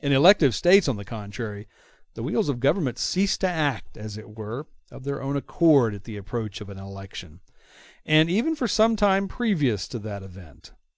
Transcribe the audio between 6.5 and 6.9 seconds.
of an